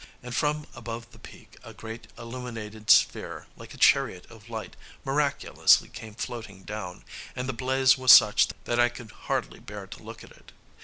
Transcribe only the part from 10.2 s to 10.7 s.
at it.